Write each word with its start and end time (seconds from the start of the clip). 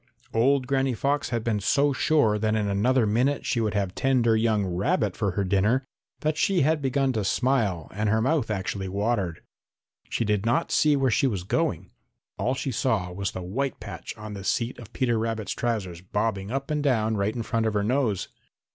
Old 0.33 0.65
Granny 0.65 0.95
Fox 0.95 1.29
had 1.29 1.43
been 1.43 1.59
so 1.59 1.93
sure 1.93 2.39
that 2.39 2.55
in 2.55 2.67
another 2.67 3.05
minute 3.05 3.45
she 3.45 3.61
would 3.61 3.75
have 3.75 3.93
tender 3.93 4.35
young 4.35 4.65
rabbit 4.65 5.15
for 5.15 5.33
her 5.33 5.43
dinner 5.43 5.85
that 6.21 6.39
she 6.39 6.61
had 6.61 6.81
begun 6.81 7.13
to 7.13 7.23
smile 7.23 7.87
and 7.93 8.09
her 8.09 8.19
mouth 8.19 8.49
actually 8.49 8.87
watered. 8.89 9.43
She 10.09 10.25
did 10.25 10.43
not 10.43 10.71
see 10.71 10.95
where 10.95 11.11
she 11.11 11.27
was 11.27 11.43
going. 11.43 11.91
All 12.39 12.55
she 12.55 12.71
saw 12.71 13.11
was 13.11 13.29
the 13.29 13.43
white 13.43 13.79
patch 13.79 14.17
on 14.17 14.33
the 14.33 14.43
seat 14.43 14.79
of 14.79 14.91
Peter 14.91 15.19
Rabbit's 15.19 15.53
trousers 15.53 16.01
bobbing 16.01 16.49
up 16.49 16.71
and 16.71 16.81
down 16.81 17.15
right 17.15 17.35
in 17.35 17.43
front 17.43 17.67
of 17.67 17.75
her 17.75 17.83
nose. 17.83 18.27